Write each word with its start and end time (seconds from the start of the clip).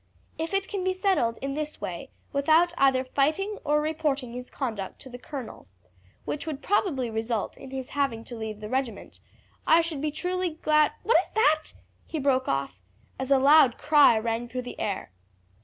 If 0.39 0.55
it 0.55 0.67
can 0.67 0.83
be 0.83 0.93
settled 0.93 1.37
in 1.43 1.53
this 1.53 1.79
way 1.79 2.09
without 2.33 2.73
either 2.75 3.03
fighting 3.03 3.59
or 3.63 3.79
reporting 3.79 4.33
his 4.33 4.49
conduct 4.49 4.99
to 5.01 5.09
the 5.11 5.19
colonel, 5.19 5.67
which 6.25 6.47
would 6.47 6.63
probably 6.63 7.11
result 7.11 7.55
in 7.55 7.69
his 7.69 7.89
having 7.89 8.23
to 8.23 8.35
leave 8.35 8.61
the 8.61 8.67
regiment, 8.67 9.19
I 9.67 9.81
should 9.81 10.01
be 10.01 10.09
truly 10.09 10.55
glad 10.63 10.91
What 11.03 11.21
is 11.23 11.29
that?" 11.33 11.73
he 12.07 12.17
broke 12.17 12.47
off, 12.47 12.79
as 13.19 13.29
a 13.29 13.37
loud 13.37 13.77
cry 13.77 14.17
rang 14.17 14.47
through 14.47 14.63
the 14.63 14.79
air. 14.79 15.11